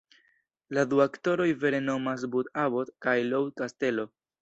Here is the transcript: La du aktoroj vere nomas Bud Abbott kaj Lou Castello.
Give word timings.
La 0.77 0.85
du 0.93 1.01
aktoroj 1.05 1.47
vere 1.65 1.83
nomas 1.91 2.27
Bud 2.37 2.53
Abbott 2.65 2.93
kaj 3.07 3.19
Lou 3.31 3.47
Castello. 3.63 4.13